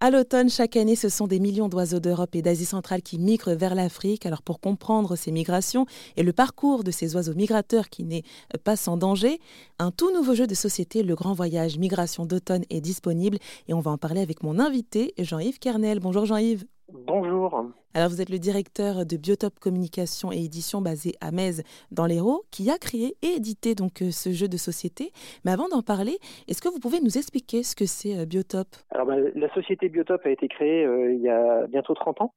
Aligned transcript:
À 0.00 0.10
l'automne, 0.10 0.48
chaque 0.48 0.76
année, 0.76 0.94
ce 0.94 1.08
sont 1.08 1.26
des 1.26 1.40
millions 1.40 1.68
d'oiseaux 1.68 1.98
d'Europe 1.98 2.36
et 2.36 2.42
d'Asie 2.42 2.66
centrale 2.66 3.02
qui 3.02 3.18
migrent 3.18 3.54
vers 3.54 3.74
l'Afrique. 3.74 4.26
Alors 4.26 4.42
pour 4.42 4.60
comprendre 4.60 5.16
ces 5.16 5.32
migrations 5.32 5.86
et 6.16 6.22
le 6.22 6.32
parcours 6.32 6.84
de 6.84 6.92
ces 6.92 7.16
oiseaux 7.16 7.34
migrateurs 7.34 7.88
qui 7.88 8.04
n'est 8.04 8.22
pas 8.62 8.76
sans 8.76 8.96
danger, 8.96 9.40
un 9.80 9.90
tout 9.90 10.12
nouveau 10.14 10.36
jeu 10.36 10.46
de 10.46 10.54
société, 10.54 11.02
le 11.02 11.16
Grand 11.16 11.32
Voyage 11.32 11.78
Migration 11.78 12.26
d'automne, 12.26 12.62
est 12.70 12.80
disponible 12.80 13.38
et 13.66 13.74
on 13.74 13.80
va 13.80 13.90
en 13.90 13.98
parler 13.98 14.20
avec 14.20 14.44
mon 14.44 14.60
invité, 14.60 15.14
Jean-Yves 15.18 15.58
Kernel. 15.58 15.98
Bonjour 15.98 16.26
Jean-Yves. 16.26 16.64
Bonjour. 16.92 17.64
Alors 17.98 18.10
vous 18.10 18.22
êtes 18.22 18.30
le 18.30 18.38
directeur 18.38 19.04
de 19.04 19.16
Biotop 19.16 19.58
Communication 19.58 20.30
et 20.30 20.36
Édition 20.36 20.80
basé 20.80 21.14
à 21.20 21.32
Metz 21.32 21.64
dans 21.90 22.06
l'Hérault 22.06 22.44
qui 22.52 22.70
a 22.70 22.78
créé 22.78 23.16
et 23.22 23.38
édité 23.38 23.74
donc 23.74 24.02
euh, 24.02 24.12
ce 24.12 24.30
jeu 24.30 24.46
de 24.46 24.56
société. 24.56 25.10
Mais 25.44 25.50
avant 25.50 25.66
d'en 25.66 25.82
parler, 25.82 26.14
est-ce 26.46 26.62
que 26.62 26.68
vous 26.68 26.78
pouvez 26.78 27.00
nous 27.00 27.18
expliquer 27.18 27.64
ce 27.64 27.74
que 27.74 27.86
c'est 27.86 28.16
euh, 28.16 28.24
Biotop 28.24 28.68
Alors 28.92 29.04
bah, 29.04 29.16
la 29.34 29.52
société 29.52 29.88
Biotop 29.88 30.24
a 30.26 30.30
été 30.30 30.46
créée 30.46 30.84
euh, 30.86 31.12
il 31.12 31.20
y 31.20 31.28
a 31.28 31.66
bientôt 31.66 31.94
30 31.94 32.20
ans. 32.20 32.32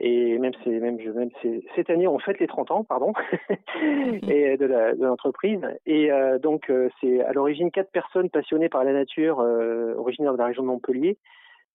et 0.00 0.38
même 0.38 0.52
c'est 0.64 0.80
même 0.80 0.96
même 1.14 1.30
cette 1.76 1.88
année 1.88 2.08
on 2.08 2.18
fête 2.18 2.40
les 2.40 2.48
30 2.48 2.72
ans 2.72 2.82
pardon 2.82 3.12
et 4.28 4.56
de 4.56 4.66
l'entreprise 5.00 5.60
et 5.86 6.10
donc 6.42 6.72
c'est 7.00 7.20
à 7.20 7.32
l'origine 7.32 7.70
quatre 7.70 7.92
personnes 7.92 8.30
passionnées 8.30 8.68
par 8.68 8.82
la 8.82 8.92
nature 8.92 9.38
originaires 9.96 10.32
de 10.32 10.38
la 10.38 10.46
région 10.46 10.62
de 10.62 10.68
Montpellier 10.68 11.18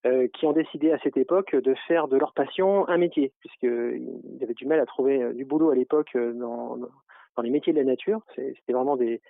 euh, 0.06 0.28
qui 0.34 0.46
ont 0.46 0.52
décidé 0.52 0.92
à 0.92 1.00
cette 1.00 1.16
époque 1.16 1.56
de 1.56 1.74
faire 1.88 2.10
de 2.10 2.18
leur 2.18 2.34
passion 2.34 2.86
un 2.90 2.98
métier, 2.98 3.32
puisqu'ils 3.40 4.44
avaient 4.44 4.54
du 4.54 4.66
mal 4.66 4.82
à 4.82 4.86
trouver 4.86 5.22
euh, 5.22 5.34
du 5.34 5.46
boulot 5.46 5.70
à 5.70 5.76
l'époque 5.76 6.10
euh, 6.16 6.34
dans, 6.34 6.76
dans, 6.78 7.42
les 7.42 7.50
métiers 7.50 7.72
de 7.72 7.78
la 7.78 7.86
nature. 7.86 8.20
C'était 8.36 8.74
vraiment 8.74 8.98
des, 8.98 9.22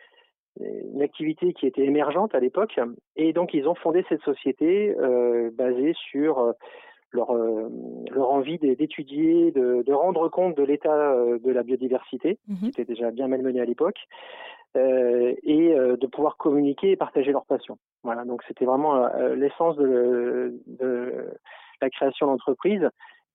une 0.60 1.04
activité 1.04 1.54
qui 1.54 1.68
était 1.68 1.86
émergente 1.86 2.34
à 2.34 2.40
l'époque. 2.40 2.80
Et 3.16 3.34
donc, 3.34 3.54
ils 3.54 3.68
ont 3.68 3.76
fondé 3.76 4.04
cette 4.10 4.24
société 4.24 4.96
euh, 4.98 5.52
basée 5.54 5.94
sur 6.10 6.54
leur, 7.12 7.32
leur 8.12 8.32
envie 8.32 8.58
d'étudier, 8.58 9.52
de, 9.52 9.84
de, 9.86 9.94
rendre 9.94 10.28
compte 10.30 10.58
de 10.58 10.64
l'état 10.64 11.16
de 11.16 11.52
la 11.52 11.62
biodiversité, 11.62 12.40
mmh 12.48 12.56
qui 12.56 12.68
était 12.70 12.86
déjà 12.86 13.12
bien 13.12 13.28
malmené 13.28 13.62
à 13.62 13.66
l'époque, 13.66 14.00
et 14.76 15.74
euh, 15.76 15.98
de 15.98 16.08
pouvoir 16.08 16.38
communiquer 16.38 16.92
et 16.92 16.96
partager 16.96 17.32
leur 17.32 17.46
passion. 17.46 17.78
Voilà, 18.04 18.26
donc 18.26 18.44
c'était 18.48 18.66
vraiment 18.66 19.06
euh, 19.06 19.36
l'essence 19.36 19.78
de, 19.78 20.60
de, 20.68 21.30
la 21.82 21.90
création 21.90 22.28
d'entreprise. 22.28 22.88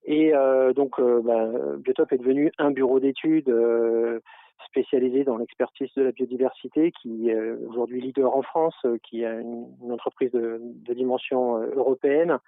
Et 0.05 0.33
donc, 0.75 0.98
bah, 0.98 1.48
Biotop 1.80 2.11
est 2.12 2.19
devenu 2.19 2.50
un 2.56 2.70
bureau 2.70 2.98
d'études 2.98 3.53
spécialisé 4.67 5.25
dans 5.25 5.37
l'expertise 5.37 5.92
de 5.97 6.03
la 6.03 6.12
biodiversité, 6.12 6.92
qui 6.92 7.31
est 7.31 7.51
aujourd'hui 7.69 8.01
leader 8.01 8.37
en 8.37 8.42
France, 8.42 8.75
qui 9.03 9.25
a 9.25 9.34
une, 9.34 9.67
entreprise 9.91 10.31
de, 10.33 10.61
de 10.61 10.95
dimension 10.95 11.59
européenne 11.59 12.39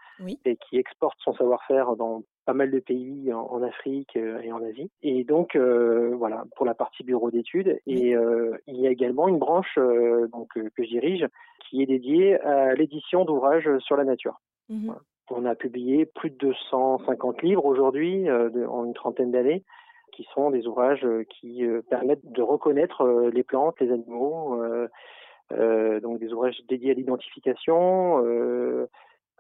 et 0.44 0.56
qui 0.56 0.77
exporte 0.77 1.19
son 1.20 1.34
savoir-faire 1.34 1.97
dans 1.97 2.22
pas 2.50 2.55
mal 2.55 2.70
de 2.72 2.81
pays 2.81 3.33
en, 3.33 3.62
Afrique 3.62 4.16
euh, 4.16 4.41
et 4.41 4.53
en 4.53 4.61
Asie. 4.62 4.91
Et 5.03 5.22
donc 5.22 5.55
euh, 5.55 6.14
voilà 6.16 6.44
pour 6.56 6.66
la 6.66 6.75
partie 6.75 7.05
bureau 7.05 7.31
d'études. 7.31 7.81
Et 7.86 8.16
euh, 8.16 8.56
il 8.66 8.81
y 8.81 8.88
a 8.88 8.91
également 8.91 9.28
une 9.28 9.38
branche 9.38 9.78
donc 10.33 10.48
que 10.55 10.83
je 10.83 10.88
dirige 10.88 11.27
qui 11.61 11.83
est 11.83 11.86
dédiée 11.86 12.41
à 12.41 12.75
l'édition 12.75 13.25
d'ouvrages 13.25 13.69
sur 13.78 13.97
la 13.97 14.03
nature. 14.05 14.41
Mmh 14.69 14.92
On 15.31 15.44
a 15.44 15.55
publié 15.55 16.06
plus 16.06 16.31
de 16.31 16.36
250 16.38 17.42
livres 17.42 17.64
aujourd'hui 17.64 18.28
en 18.31 18.84
une 18.84 18.94
trentaine 18.94 19.31
d'années 19.31 19.62
qui 20.12 20.27
sont 20.34 20.50
des 20.50 20.66
ouvrages 20.66 21.06
qui 21.28 21.64
permettent 21.89 22.30
de 22.30 22.42
reconnaître 22.42 23.06
les 23.33 23.42
plantes, 23.42 23.78
les 23.80 23.92
animaux, 23.92 24.62
donc 25.50 26.19
des 26.19 26.33
ouvrages 26.33 26.61
dédiés 26.69 26.92
à 26.92 26.94
l'identification, 26.94 28.86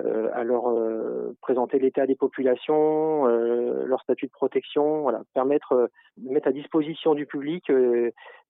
euh, 0.04 0.30
à 0.32 0.44
leur 0.44 0.70
euh, 0.70 1.36
présenter 1.42 1.78
l'état 1.78 2.06
des 2.06 2.14
populations, 2.14 3.26
euh, 3.26 3.84
leur 3.84 4.00
statut 4.02 4.26
de 4.26 4.30
protection, 4.30 5.06
permettre 5.34 5.90
de 6.16 6.30
mettre 6.30 6.48
à 6.48 6.52
disposition 6.52 7.14
du 7.14 7.26
public 7.26 7.70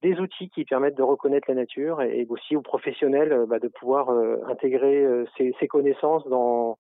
des 0.03 0.21
outils 0.21 0.51
qui 0.51 0.65
permettent 0.65 0.97
de 0.97 1.03
reconnaître 1.03 1.49
la 1.49 1.55
nature 1.55 2.03
et, 2.03 2.27
aussi 2.29 2.57
aux 2.57 2.63
professionnels 2.63 3.47
bah, 3.49 3.59
de 3.59 3.69
pouvoir 3.69 4.11
intégrer 4.49 5.07
ces, 5.37 5.69
connaissances 5.69 6.27
dans 6.29 6.77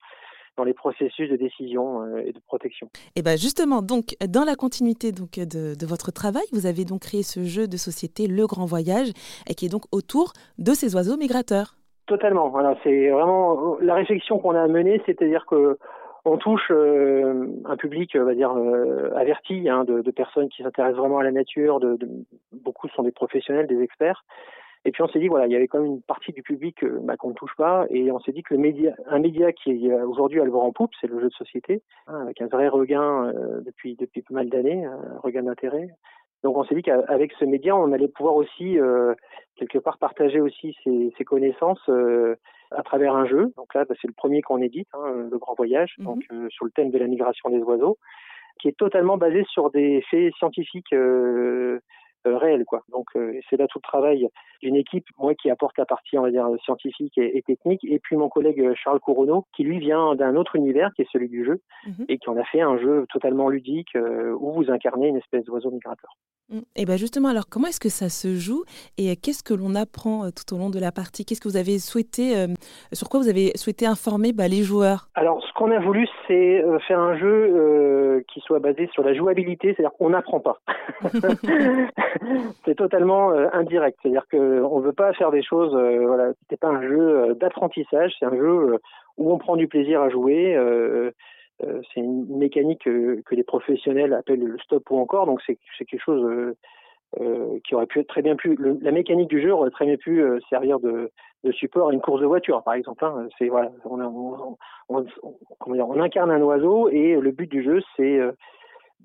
dans 0.60 0.64
les 0.64 0.74
processus 0.74 1.30
de 1.30 1.36
décision 1.36 2.04
et 2.18 2.32
de 2.32 2.40
protection. 2.40 2.90
Et 3.16 3.22
ben 3.22 3.38
justement, 3.38 3.80
donc 3.80 4.14
dans 4.28 4.44
la 4.44 4.56
continuité 4.56 5.10
donc 5.10 5.38
de, 5.38 5.74
de, 5.74 5.86
votre 5.86 6.12
travail, 6.12 6.44
vous 6.52 6.66
avez 6.66 6.84
donc 6.84 7.00
créé 7.00 7.22
ce 7.22 7.44
jeu 7.44 7.66
de 7.66 7.78
société 7.78 8.26
Le 8.26 8.46
Grand 8.46 8.66
Voyage, 8.66 9.08
et 9.48 9.54
qui 9.54 9.64
est 9.66 9.70
donc 9.70 9.84
autour 9.90 10.34
de 10.58 10.72
ces 10.72 10.94
oiseaux 10.94 11.16
migrateurs. 11.16 11.76
Totalement. 12.06 12.50
Voilà, 12.50 12.76
c'est 12.82 13.08
vraiment 13.08 13.78
la 13.80 13.94
réflexion 13.94 14.38
qu'on 14.38 14.54
a 14.54 14.68
menée, 14.68 15.00
c'est-à-dire 15.06 15.46
que 15.46 15.78
on 16.26 16.36
touche 16.36 16.70
euh, 16.70 17.46
un 17.64 17.76
public, 17.76 18.10
on 18.14 18.24
va 18.24 18.34
dire, 18.34 18.52
euh, 18.52 19.10
averti, 19.16 19.70
hein, 19.70 19.84
de, 19.84 20.02
de, 20.02 20.10
personnes 20.10 20.50
qui 20.50 20.62
s'intéressent 20.62 20.98
vraiment 20.98 21.20
à 21.20 21.24
la 21.24 21.32
nature. 21.32 21.80
De, 21.80 21.96
de, 21.96 22.06
beaucoup 22.52 22.88
sont 22.88 23.02
des 23.02 23.10
professionnels, 23.10 23.66
des 23.66 23.80
experts. 23.80 24.22
Et 24.84 24.92
puis 24.92 25.02
on 25.02 25.08
s'est 25.08 25.18
dit 25.18 25.28
voilà, 25.28 25.46
il 25.46 25.52
y 25.52 25.56
avait 25.56 25.68
quand 25.68 25.80
même 25.80 25.92
une 25.92 26.02
partie 26.02 26.32
du 26.32 26.42
public 26.42 26.82
euh, 26.84 26.98
bah, 27.02 27.16
qu'on 27.16 27.30
ne 27.30 27.34
touche 27.34 27.54
pas, 27.56 27.86
et 27.90 28.10
on 28.10 28.20
s'est 28.20 28.32
dit 28.32 28.42
que 28.42 28.54
le 28.54 28.60
média, 28.60 28.94
un 29.06 29.18
média 29.18 29.52
qui 29.52 29.86
est 29.86 30.02
aujourd'hui 30.02 30.40
à 30.40 30.44
le 30.44 30.50
voir 30.50 30.64
en 30.64 30.72
poupe, 30.72 30.92
c'est 31.00 31.06
le 31.06 31.20
jeu 31.20 31.28
de 31.28 31.34
société, 31.34 31.82
hein, 32.06 32.22
avec 32.22 32.40
un 32.40 32.46
vrai 32.46 32.68
regain 32.68 33.32
depuis 33.64 33.96
depuis 33.96 34.22
pas 34.22 34.34
mal 34.34 34.48
d'années, 34.48 34.84
un 34.84 35.18
regain 35.22 35.42
d'intérêt. 35.42 35.88
Donc 36.42 36.56
on 36.56 36.64
s'est 36.64 36.74
dit 36.74 36.82
qu'avec 36.82 37.32
ce 37.38 37.44
média, 37.44 37.76
on 37.76 37.92
allait 37.92 38.08
pouvoir 38.08 38.34
aussi 38.34 38.78
euh, 38.78 39.14
quelque 39.56 39.78
part 39.78 39.98
partager 39.98 40.40
aussi 40.40 40.74
ses, 40.82 41.12
ses 41.18 41.24
connaissances 41.24 41.82
euh, 41.88 42.36
à 42.70 42.82
travers 42.82 43.14
un 43.14 43.26
jeu. 43.26 43.52
Donc 43.56 43.74
là, 43.74 43.84
bah, 43.84 43.94
c'est 44.00 44.08
le 44.08 44.14
premier 44.14 44.40
qu'on 44.40 44.62
édite, 44.62 44.88
hein, 44.94 45.28
le 45.30 45.38
Grand 45.38 45.54
Voyage, 45.54 45.94
mhm. 45.98 46.04
donc 46.04 46.22
euh, 46.32 46.48
sur 46.50 46.64
le 46.64 46.70
thème 46.70 46.90
de 46.90 46.98
la 46.98 47.06
migration 47.06 47.50
des 47.50 47.60
oiseaux, 47.60 47.98
qui 48.58 48.68
est 48.68 48.76
totalement 48.76 49.18
basé 49.18 49.44
sur 49.50 49.70
des 49.70 50.02
faits 50.10 50.32
scientifiques 50.36 50.92
euh, 50.92 51.80
réel 52.24 52.64
quoi. 52.64 52.82
Donc 52.90 53.06
euh, 53.16 53.32
c'est 53.48 53.56
là 53.56 53.66
tout 53.66 53.78
le 53.78 53.88
travail 53.88 54.28
d'une 54.62 54.76
équipe 54.76 55.06
moi 55.18 55.34
qui 55.34 55.50
apporte 55.50 55.78
la 55.78 55.86
partie 55.86 56.18
on 56.18 56.22
va 56.22 56.30
dire 56.30 56.46
scientifique 56.62 57.16
et, 57.16 57.42
technique 57.42 57.84
et 57.84 57.98
puis 57.98 58.16
mon 58.16 58.28
collègue 58.28 58.60
euh, 58.60 58.74
Charles 58.74 59.00
Couronneau 59.00 59.46
qui 59.54 59.64
lui 59.64 59.78
vient 59.78 60.14
d'un 60.14 60.36
autre 60.36 60.56
univers 60.56 60.90
qui 60.94 61.02
est 61.02 61.08
celui 61.12 61.28
du 61.28 61.44
jeu 61.44 61.60
mhm. 61.86 62.04
et 62.08 62.18
qui 62.18 62.28
en 62.28 62.36
a 62.36 62.44
fait 62.44 62.60
un 62.60 62.78
jeu 62.78 63.06
totalement 63.10 63.48
ludique 63.48 63.94
où 63.94 64.52
vous 64.52 64.70
incarnez 64.70 65.08
une 65.08 65.16
espèce 65.16 65.44
d'oiseau 65.44 65.70
migrateur. 65.70 66.16
Et 66.76 66.84
bien 66.84 66.96
justement, 66.96 67.28
alors 67.28 67.48
comment 67.48 67.68
est-ce 67.68 67.80
que 67.80 67.88
ça 67.88 68.08
se 68.08 68.34
joue 68.34 68.64
et 68.98 69.16
qu'est-ce 69.16 69.42
que 69.42 69.54
l'on 69.54 69.74
apprend 69.74 70.30
tout 70.30 70.54
au 70.54 70.58
long 70.58 70.70
de 70.70 70.78
la 70.78 70.92
partie? 70.92 71.24
Qu'est-ce 71.24 71.40
que 71.40 71.48
vous 71.48 71.56
avez 71.56 71.78
souhaité, 71.78 72.46
sur 72.92 73.08
quoi 73.08 73.20
vous 73.20 73.28
avez 73.28 73.52
souhaité 73.56 73.86
informer 73.86 74.32
bah, 74.32 74.48
les 74.48 74.62
joueurs? 74.62 75.08
Alors 75.14 75.42
ce 75.46 75.52
qu'on 75.54 75.70
a 75.70 75.78
voulu, 75.78 76.08
c'est 76.26 76.62
faire 76.86 76.98
un 76.98 77.16
jeu 77.18 78.24
qui 78.32 78.40
soit 78.40 78.58
basé 78.58 78.88
sur 78.92 79.02
la 79.02 79.14
jouabilité, 79.14 79.74
c'est-à-dire 79.74 79.96
qu'on 79.98 80.10
n'apprend 80.10 80.40
pas. 80.40 80.60
c'est 82.64 82.74
totalement 82.74 83.32
euh, 83.32 83.48
indirect. 83.52 83.98
C'est-à-dire 84.02 84.26
qu'on 84.30 84.80
ne 84.80 84.84
veut 84.84 84.92
pas 84.92 85.12
faire 85.14 85.30
des 85.30 85.42
choses. 85.42 85.74
Euh, 85.74 86.06
voilà, 86.06 86.32
c'était 86.40 86.56
pas 86.56 86.68
un 86.68 86.82
jeu 86.82 87.00
euh, 87.00 87.34
d'apprentissage. 87.34 88.12
C'est 88.18 88.26
un 88.26 88.36
jeu 88.36 88.78
où 89.18 89.32
on 89.32 89.38
prend 89.38 89.56
du 89.56 89.68
plaisir 89.68 90.00
à 90.00 90.08
jouer. 90.08 90.56
C'est 91.62 92.00
une 92.00 92.26
mécanique 92.36 92.84
que 92.84 93.34
les 93.34 93.42
professionnels 93.42 94.12
appellent 94.12 94.44
le 94.44 94.58
stop 94.58 94.90
ou 94.90 94.98
encore. 94.98 95.26
Donc 95.26 95.40
c'est 95.46 95.58
quelque 95.78 96.02
chose 96.02 96.54
qui 97.64 97.74
aurait 97.74 97.86
pu 97.86 98.00
être 98.00 98.08
très 98.08 98.22
bien 98.22 98.36
pu. 98.36 98.56
la 98.80 98.92
mécanique 98.92 99.28
du 99.28 99.42
jeu 99.42 99.52
aurait 99.52 99.70
très 99.70 99.84
bien 99.84 99.96
pu 99.96 100.22
servir 100.48 100.80
de, 100.80 101.10
support 101.52 101.88
à 101.90 101.92
une 101.92 102.00
course 102.00 102.20
de 102.20 102.26
voiture, 102.26 102.62
par 102.62 102.74
exemple. 102.74 103.04
Hein. 103.04 103.28
On, 104.88 106.00
incarne 106.00 106.30
un 106.30 106.40
oiseau 106.40 106.88
et 106.88 107.16
le 107.16 107.30
but 107.30 107.50
du 107.50 107.62
jeu 107.62 107.80
c'est 107.96 108.20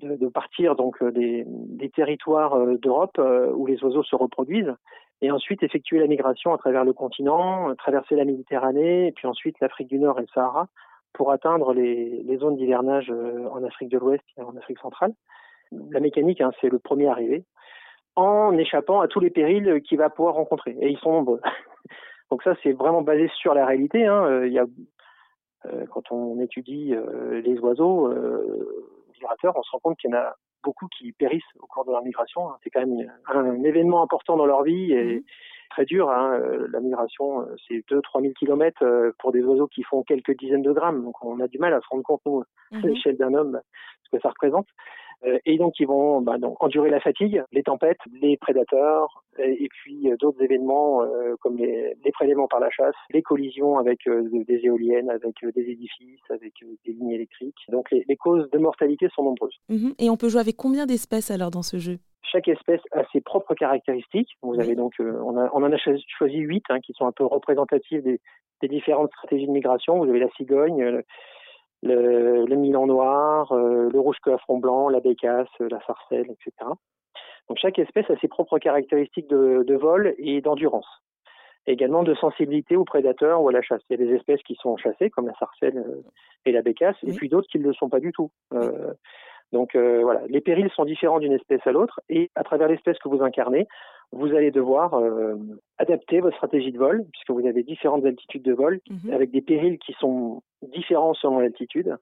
de, 0.00 0.28
partir 0.28 0.76
donc 0.76 1.00
euh, 1.02 1.10
des, 1.10 1.44
des 1.46 1.90
territoires 1.90 2.54
euh, 2.54 2.76
d'Europe 2.78 3.18
euh, 3.18 3.52
où 3.54 3.66
les 3.66 3.82
oiseaux 3.82 4.02
se 4.02 4.16
reproduisent 4.16 4.74
et 5.22 5.30
ensuite 5.30 5.62
effectuer 5.62 5.98
la 5.98 6.06
migration 6.06 6.52
à 6.52 6.58
travers 6.58 6.84
le 6.84 6.92
continent, 6.92 7.74
traverser 7.76 8.16
la 8.16 8.26
Méditerranée 8.26 9.06
et 9.06 9.12
puis 9.12 9.26
ensuite 9.26 9.58
l'Afrique 9.60 9.88
du 9.88 9.98
Nord 9.98 10.18
et 10.18 10.22
le 10.22 10.28
Sahara 10.34 10.68
pour 11.16 11.32
atteindre 11.32 11.72
les, 11.72 12.36
zones 12.38 12.56
d'hivernage 12.56 13.10
en 13.50 13.64
Afrique 13.64 13.88
de 13.88 13.98
l'Ouest 13.98 14.24
et 14.36 14.42
en 14.42 14.56
Afrique 14.56 14.78
centrale. 14.78 15.12
La 15.90 16.00
mécanique, 16.00 16.40
hein, 16.40 16.52
c'est 16.60 16.68
le 16.68 16.78
premier 16.78 17.08
arrivé 17.08 17.44
en 18.14 18.56
échappant 18.56 19.00
à 19.00 19.08
tous 19.08 19.20
les 19.20 19.30
périls 19.30 19.82
qu'il 19.82 19.98
va 19.98 20.08
pouvoir 20.08 20.34
rencontrer 20.34 20.76
et 20.80 20.88
ils 20.88 20.98
sont 20.98 21.12
nombreux. 21.12 21.40
donc 22.30 22.42
ça 22.42 22.54
c'est 22.62 22.72
vraiment 22.72 23.02
basé 23.02 23.28
sur 23.36 23.52
la 23.52 23.66
réalité. 23.66 24.06
Hein. 24.06 24.46
Y 24.46 24.58
a 24.58 24.66
quand 25.90 26.12
on 26.12 26.40
étudie 26.40 26.94
les 27.42 27.58
oiseaux, 27.58 28.08
on 28.08 29.62
se 29.62 29.70
rend 29.70 29.78
compte 29.80 29.98
qu'il 29.98 30.10
y 30.10 30.14
en 30.14 30.18
a 30.18 30.34
beaucoup 30.62 30.88
qui 30.98 31.12
périssent 31.12 31.42
au 31.60 31.66
cours 31.66 31.84
de 31.84 31.92
leur 31.92 32.02
migration. 32.02 32.50
C'est 32.62 32.70
quand 32.70 32.84
même 32.84 33.10
un, 33.26 33.62
événement 33.62 34.02
important 34.02 34.36
dans 34.36 34.46
leur 34.46 34.62
vie 34.62 34.94
mhm. 34.94 35.22
Très 35.70 35.84
dur. 35.84 36.10
Hein. 36.10 36.38
Euh, 36.40 36.68
la 36.72 36.80
migration, 36.80 37.42
euh, 37.42 37.54
c'est 37.66 37.84
2-3 37.90 38.22
000 38.22 38.32
kilomètres 38.34 38.84
pour 39.18 39.32
des 39.32 39.42
oiseaux 39.42 39.68
qui 39.68 39.82
font 39.82 40.02
quelques 40.02 40.36
dizaines 40.38 40.62
de 40.62 40.72
grammes. 40.72 41.02
Donc 41.04 41.22
on 41.24 41.40
a 41.40 41.48
du 41.48 41.58
mal 41.58 41.74
à 41.74 41.80
se 41.80 41.86
rendre 41.90 42.02
compte, 42.02 42.22
nous, 42.26 42.42
à 42.72 42.76
mhm. 42.76 42.86
l'échelle 42.88 43.16
d'un 43.16 43.34
homme, 43.34 43.60
ce 44.04 44.16
que 44.16 44.20
ça 44.22 44.28
représente. 44.28 44.66
Euh, 45.24 45.38
et 45.46 45.56
donc 45.56 45.74
ils 45.80 45.86
vont 45.86 46.20
bah, 46.20 46.38
donc, 46.38 46.62
endurer 46.62 46.90
la 46.90 47.00
fatigue, 47.00 47.42
les 47.52 47.62
tempêtes, 47.62 47.98
les 48.20 48.36
prédateurs, 48.36 49.24
et, 49.38 49.68
puis 49.68 50.10
euh, 50.10 50.16
d'autres 50.18 50.42
événements 50.42 51.02
comme 51.40 51.56
les, 51.56 51.94
les, 52.04 52.12
prélèvements 52.12 52.48
par 52.48 52.60
la 52.60 52.70
chasse, 52.70 52.94
les 53.10 53.22
collisions 53.22 53.78
avec 53.78 54.00
des 54.06 54.60
éoliennes, 54.64 55.10
avec 55.10 55.34
des 55.54 55.70
édifices, 55.70 56.30
avec 56.30 56.54
des 56.84 56.92
lignes 56.92 57.10
électriques. 57.10 57.58
Donc 57.68 57.90
les, 57.90 58.04
les, 58.08 58.16
causes 58.16 58.48
de 58.50 58.58
mortalité 58.58 59.08
sont 59.14 59.22
nombreuses. 59.22 59.56
Mhm. 59.68 59.94
Et 59.98 60.10
on 60.10 60.16
peut 60.16 60.28
jouer 60.28 60.40
avec 60.40 60.56
combien 60.56 60.86
d'espèces 60.86 61.30
alors 61.30 61.50
dans 61.50 61.62
ce 61.62 61.78
jeu? 61.78 61.98
Chaque 62.22 62.48
espèce 62.48 62.80
a 62.92 63.02
ses 63.12 63.20
propres 63.20 63.54
caractéristiques. 63.54 64.30
Vous 64.42 64.58
avez 64.58 64.74
donc, 64.74 64.94
on, 64.98 65.36
a, 65.36 65.48
on 65.52 65.62
en 65.62 65.72
a 65.72 65.76
choisi 65.76 66.38
huit 66.38 66.64
hein, 66.70 66.80
qui 66.80 66.92
sont 66.94 67.06
un 67.06 67.12
peu 67.12 67.24
représentatives 67.24 68.02
des, 68.02 68.20
des 68.62 68.68
différentes 68.68 69.10
stratégies 69.10 69.46
de 69.46 69.52
migration. 69.52 69.98
Vous 69.98 70.08
avez 70.08 70.20
la 70.20 70.30
cigogne, 70.30 71.02
le, 71.86 72.44
le 72.44 72.56
milan 72.56 72.86
noir, 72.86 73.52
euh, 73.52 73.88
le 73.90 74.00
rouge 74.00 74.16
queue 74.22 74.32
à 74.32 74.38
front 74.38 74.58
blanc, 74.58 74.88
la 74.88 75.00
bécasse, 75.00 75.48
la 75.60 75.80
sarcelle, 75.86 76.30
etc. 76.30 76.52
Donc 77.48 77.58
chaque 77.58 77.78
espèce 77.78 78.10
a 78.10 78.16
ses 78.18 78.28
propres 78.28 78.58
caractéristiques 78.58 79.28
de, 79.28 79.62
de 79.66 79.74
vol 79.74 80.14
et 80.18 80.40
d'endurance. 80.40 80.88
Également 81.68 82.04
de 82.04 82.14
sensibilité 82.14 82.76
aux 82.76 82.84
prédateurs 82.84 83.42
ou 83.42 83.48
à 83.48 83.52
la 83.52 83.62
chasse. 83.62 83.82
Il 83.90 83.98
y 83.98 84.02
a 84.02 84.06
des 84.06 84.14
espèces 84.14 84.42
qui 84.42 84.54
sont 84.56 84.76
chassées, 84.76 85.10
comme 85.10 85.26
la 85.26 85.34
sarcelle 85.34 85.78
euh, 85.78 86.02
et 86.44 86.52
la 86.52 86.62
bécasse, 86.62 86.96
et 87.04 87.12
puis 87.12 87.28
d'autres 87.28 87.48
qui 87.48 87.58
ne 87.58 87.64
le 87.64 87.72
sont 87.74 87.88
pas 87.88 88.00
du 88.00 88.12
tout. 88.12 88.30
Euh, 88.54 88.94
donc 89.56 89.74
euh, 89.74 90.02
voilà, 90.02 90.20
les 90.28 90.42
périls 90.42 90.70
sont 90.76 90.84
différents 90.84 91.18
d'une 91.18 91.32
espèce 91.32 91.66
à 91.66 91.72
l'autre, 91.72 92.02
et 92.10 92.30
à 92.34 92.44
travers 92.44 92.68
l'espèce 92.68 92.98
que 92.98 93.08
vous 93.08 93.22
incarnez, 93.22 93.66
vous 94.12 94.34
allez 94.34 94.50
devoir 94.50 94.92
euh, 94.92 95.34
adapter 95.78 96.20
votre 96.20 96.36
stratégie 96.36 96.72
de 96.72 96.78
vol, 96.78 97.06
puisque 97.10 97.30
vous 97.30 97.46
avez 97.46 97.62
différentes 97.62 98.04
altitudes 98.04 98.42
de 98.42 98.52
vol, 98.52 98.80
mhm. 98.90 99.14
avec 99.14 99.30
des 99.30 99.40
périls 99.40 99.78
qui 99.78 99.94
sont 99.94 100.42
différents 100.60 101.14
selon 101.14 101.38
l'altitude, 101.38 101.96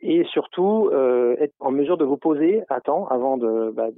et 0.00 0.24
surtout 0.24 0.88
euh, 0.94 1.36
être 1.38 1.52
en 1.60 1.72
mesure 1.72 1.98
de 1.98 2.06
vous 2.06 2.16
poser 2.16 2.62
à 2.70 2.80
temps 2.80 3.06
avant 3.08 3.36
de 3.36 3.70
bah, 3.70 3.88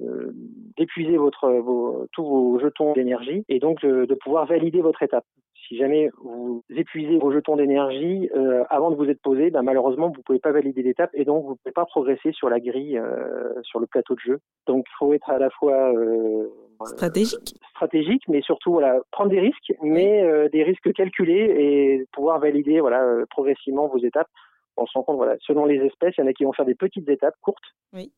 d'épuiser 0.77 1.17
votre 1.17 1.49
vos, 1.49 2.09
tous 2.13 2.25
vos 2.25 2.59
jetons 2.59 2.93
d'énergie 2.95 3.45
et 3.49 3.61
donc 3.61 3.83
de, 3.83 4.15
pouvoir 4.15 4.47
valider 4.47 4.81
votre 4.81 5.03
étape 5.05 5.27
si 5.71 5.77
jamais 5.77 6.11
vous 6.21 6.65
épuisez 6.69 7.17
vos 7.19 7.31
jetons 7.31 7.55
d'énergie 7.55 8.29
euh, 8.35 8.65
avant 8.71 8.91
de 8.91 8.97
vous 8.97 9.09
être 9.09 9.23
posé, 9.23 9.51
ben 9.51 9.63
malheureusement 9.63 10.09
vous 10.09 10.21
pouvez 10.23 10.41
pas 10.41 10.51
valider 10.51 10.83
l'étape 10.83 11.11
et 11.15 11.25
donc 11.25 11.47
vous 11.47 11.55
pouvez 11.55 11.73
pas 11.73 11.85
progresser 11.85 12.33
sur 12.33 12.51
la 12.51 12.59
grille, 12.59 12.99
euh, 12.99 13.53
sur 13.63 13.79
le 13.79 13.87
plateau 13.87 14.15
de 14.17 14.21
jeu. 14.21 14.41
Donc 14.67 14.85
il 14.89 14.95
faut 14.99 15.13
être 15.13 15.31
à 15.31 15.39
la 15.39 15.49
fois 15.51 15.93
euh, 15.95 16.49
stratégique, 16.87 17.55
stratégique, 17.71 18.25
mais 18.27 18.43
surtout 18.43 18.73
voilà 18.73 19.01
prendre 19.13 19.31
des 19.31 19.39
risques, 19.39 19.73
mais 19.81 20.25
euh, 20.25 20.49
des 20.49 20.65
risques 20.65 20.93
calculés 20.93 21.55
et 21.57 22.05
pouvoir 22.13 22.41
valider 22.41 22.81
voilà 22.81 23.25
progressivement 23.31 23.87
vos 23.87 23.99
étapes 23.99 24.29
on 24.81 24.87
se 24.87 24.93
rend 24.95 25.03
compte, 25.03 25.17
voilà, 25.17 25.37
selon 25.41 25.67
les 25.67 25.77
espèces, 25.77 26.15
il 26.17 26.23
y 26.23 26.25
en 26.25 26.27
a 26.27 26.33
qui 26.33 26.45
vont 26.45 26.53
faire 26.53 26.65
des 26.65 26.75
petites 26.75 27.09
étapes 27.09 27.35
courtes, 27.43 27.75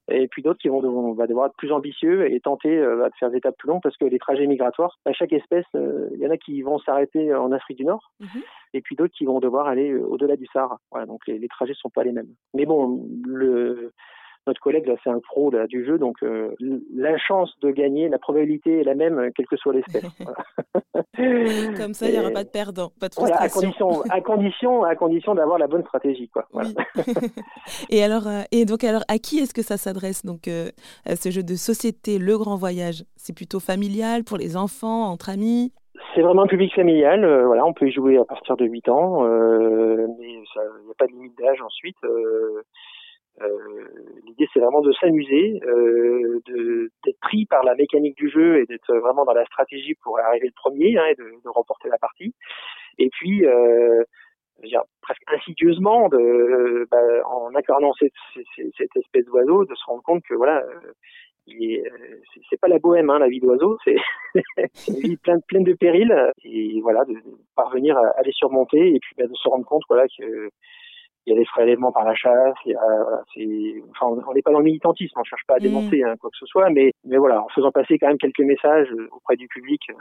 et 0.08 0.28
puis 0.28 0.42
d'autres 0.42 0.60
qui 0.60 0.68
vont 0.68 0.80
devoir, 0.80 1.26
devoir, 1.26 1.46
être 1.46 1.56
plus 1.56 1.72
ambitieux 1.72 2.30
et 2.30 2.40
tenter 2.40 2.76
euh, 2.76 2.96
bah, 2.96 3.08
de 3.08 3.14
faire 3.18 3.30
des 3.30 3.38
étapes 3.38 3.56
plus 3.58 3.68
longues 3.68 3.82
parce 3.82 3.96
que 3.96 4.04
les 4.04 4.18
trajets 4.18 4.46
migratoires, 4.46 4.98
à 5.04 5.12
chaque 5.12 5.32
espèce, 5.32 5.66
euh, 5.74 6.08
il 6.14 6.20
y 6.20 6.26
en 6.26 6.30
a 6.30 6.36
qui 6.36 6.62
vont 6.62 6.78
s'arrêter 6.78 7.34
en 7.34 7.52
Afrique 7.52 7.78
du 7.78 7.84
Nord, 7.84 8.12
mhm. 8.20 8.42
et 8.74 8.80
puis 8.80 8.96
d'autres 8.96 9.14
qui 9.14 9.24
vont 9.24 9.40
devoir 9.40 9.66
aller 9.66 9.90
euh, 9.90 10.06
au-delà 10.06 10.36
du 10.36 10.46
Sahara. 10.52 10.78
Voilà, 10.90 11.06
donc 11.06 11.26
les, 11.26 11.38
les 11.38 11.48
trajets 11.48 11.74
sont 11.74 11.90
pas 11.90 12.04
les 12.04 12.12
mêmes. 12.12 12.34
Mais 12.54 12.66
bon, 12.66 13.06
le 13.24 13.92
notre 14.46 14.60
collègue 14.60 14.86
là 14.86 14.94
c'est 15.02 15.10
un 15.10 15.20
pro 15.20 15.50
là, 15.50 15.66
du 15.66 15.84
jeu 15.84 15.98
donc 15.98 16.16
euh, 16.22 16.54
la 16.94 17.16
chance 17.18 17.52
de 17.60 17.70
gagner 17.70 18.08
la 18.08 18.18
probabilité 18.18 18.80
est 18.80 18.84
la 18.84 18.94
même 18.94 19.18
euh, 19.18 19.30
quelle 19.34 19.46
que 19.46 19.56
soit 19.56 19.72
l'espèce. 19.72 20.04
Comme 21.76 21.94
ça 21.94 22.06
il 22.06 22.12
n'y 22.12 22.18
aura 22.18 22.30
pas 22.30 22.44
de 22.44 22.48
perdant 22.48 22.92
pas 23.00 23.08
de 23.08 23.14
frustration 23.14 23.44
à 23.44 23.48
condition 23.48 24.02
à 24.10 24.20
condition 24.20 24.84
à 24.84 24.94
condition 24.96 25.34
d'avoir 25.34 25.58
la 25.58 25.66
bonne 25.66 25.82
stratégie 25.82 26.28
quoi. 26.28 26.46
Et 27.90 28.02
alors 28.02 28.26
euh, 28.26 28.42
et 28.50 28.64
donc 28.64 28.84
alors 28.84 29.02
à 29.08 29.18
qui 29.18 29.38
est-ce 29.38 29.54
que 29.54 29.62
ça 29.62 29.76
s'adresse 29.76 30.24
donc 30.24 30.42
ce 30.44 31.30
jeu 31.30 31.42
de 31.42 31.54
société 31.54 32.18
le 32.18 32.36
grand 32.36 32.56
voyage? 32.56 33.04
C'est 33.16 33.34
plutôt 33.34 33.60
familial 33.60 34.24
pour 34.24 34.36
les 34.36 34.56
enfants 34.56 35.04
entre 35.04 35.30
amis? 35.30 35.72
C'est 36.14 36.22
vraiment 36.22 36.42
un 36.42 36.46
public 36.46 36.74
familial, 36.74 37.20
voilà, 37.46 37.64
on 37.64 37.72
peut 37.72 37.86
y 37.88 37.92
jouer 37.92 38.18
à 38.18 38.24
partir 38.24 38.56
de 38.56 38.64
8 38.64 38.88
ans, 38.88 39.22
mais 39.22 40.42
il 40.56 40.84
n'y 40.84 40.90
a 40.90 40.94
pas 40.98 41.06
de 41.06 41.12
limite 41.12 41.38
d'âge 41.38 41.60
ensuite. 41.62 41.96
Euh, 42.04 42.62
l'idée, 44.26 44.46
c'est 44.52 44.60
vraiment 44.60 44.80
de 44.80 44.92
s'amuser, 44.92 45.60
euh, 45.64 46.40
d'être 47.04 47.20
pris 47.20 47.46
par 47.46 47.64
la 47.64 47.74
mécanique 47.74 48.16
du 48.16 48.28
jeu 48.28 48.60
et 48.60 48.66
d'être 48.66 48.94
vraiment 48.98 49.24
dans 49.24 49.32
la 49.32 49.44
stratégie 49.46 49.94
pour 50.02 50.18
arriver 50.18 50.46
le 50.46 50.54
premier 50.54 50.98
hein, 50.98 51.06
et 51.06 51.14
de, 51.14 51.24
de, 51.24 51.48
remporter 51.48 51.88
la 51.88 51.98
partie. 51.98 52.34
Et 52.98 53.08
puis, 53.10 53.44
euh, 53.46 54.02
dire, 54.62 54.82
presque 55.00 55.22
insidieusement, 55.28 56.08
de, 56.08 56.86
bah, 56.90 56.98
en 57.26 57.54
incarnant 57.54 57.92
cette, 57.98 58.12
cette, 58.34 58.70
cette 58.76 58.96
espèce 58.96 59.24
d'oiseau, 59.26 59.64
de 59.64 59.74
se 59.74 59.84
rendre 59.86 60.02
compte 60.02 60.22
que 60.28 60.34
voilà, 60.34 60.62
c'est 61.46 62.60
pas 62.60 62.68
la 62.68 62.78
bohème, 62.78 63.10
hein, 63.10 63.18
la 63.18 63.28
vie 63.28 63.40
d'oiseau, 63.40 63.76
c'est 63.84 64.92
une 64.92 65.00
vie 65.00 65.16
pleine, 65.16 65.42
pleine 65.48 65.64
de 65.64 65.74
périls, 65.74 66.14
et 66.44 66.80
voilà, 66.82 67.04
de, 67.04 67.14
parvenir 67.56 67.96
à, 67.96 68.06
à, 68.18 68.22
les 68.22 68.32
surmonter, 68.32 68.94
et 68.94 69.00
puis 69.00 69.14
bah, 69.16 69.26
de 69.26 69.34
se 69.34 69.48
rendre 69.48 69.64
compte 69.64 69.82
voilà 69.88 70.06
que 70.06 70.50
il 71.26 71.32
y 71.32 71.36
a 71.36 71.38
des 71.38 71.46
prélèvements 71.46 71.92
par 71.92 72.04
la 72.04 72.14
chasse, 72.14 72.54
il 72.66 72.72
y 72.72 72.74
a, 72.74 73.02
voilà, 73.02 73.22
c'est, 73.34 73.82
enfin, 73.90 74.20
on 74.26 74.34
n'est 74.34 74.42
pas 74.42 74.52
dans 74.52 74.58
le 74.58 74.64
militantisme, 74.64 75.18
on 75.18 75.24
cherche 75.24 75.44
pas 75.46 75.54
à 75.54 75.58
mm. 75.58 75.62
démonter 75.62 76.04
hein, 76.04 76.14
quoi 76.20 76.30
que 76.30 76.36
ce 76.36 76.46
soit, 76.46 76.68
mais, 76.70 76.92
mais 77.04 77.16
voilà, 77.16 77.42
en 77.42 77.48
faisant 77.48 77.70
passer 77.70 77.98
quand 77.98 78.08
même 78.08 78.18
quelques 78.18 78.40
messages 78.40 78.88
auprès 79.12 79.36
du 79.36 79.46
public 79.48 79.80
euh, 79.90 79.94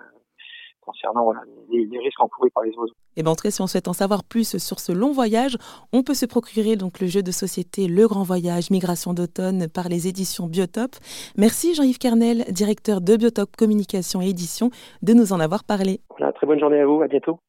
concernant 0.82 1.24
voilà, 1.24 1.42
les, 1.70 1.86
les, 1.86 2.00
risques 2.00 2.20
encourus 2.20 2.50
par 2.50 2.64
les 2.64 2.76
oiseaux. 2.76 2.94
Et 3.16 3.24
ben, 3.24 3.34
si 3.36 3.62
on 3.62 3.68
souhaite 3.68 3.88
en 3.88 3.94
savoir 3.94 4.24
plus 4.24 4.58
sur 4.58 4.80
ce 4.80 4.92
long 4.92 5.12
voyage, 5.12 5.58
on 5.94 6.02
peut 6.02 6.16
se 6.16 6.26
procurer 6.26 6.76
donc 6.76 7.00
le 7.00 7.08
jeu 7.08 7.22
de 7.22 7.32
société 7.32 7.88
Le 7.88 8.08
Grand 8.08 8.24
Voyage 8.24 8.72
Migration 8.72 9.14
d'automne 9.14 9.68
par 9.70 9.90
les 9.90 10.08
éditions 10.08 10.48
Biotop. 10.48 10.96
Merci 11.38 11.76
Jean-Yves 11.76 12.00
Kernel, 12.00 12.46
directeur 12.50 13.00
de 13.00 13.16
Biotop 13.16 13.56
Communication 13.56 14.22
et 14.22 14.30
Édition, 14.30 14.72
de 15.04 15.14
nous 15.14 15.34
en 15.34 15.40
avoir 15.40 15.64
parlé. 15.64 16.00
Voilà, 16.18 16.34
très 16.34 16.48
bonne 16.48 16.60
journée 16.60 16.80
à 16.80 16.86
vous, 16.86 17.02
à 17.02 17.08
bientôt. 17.08 17.40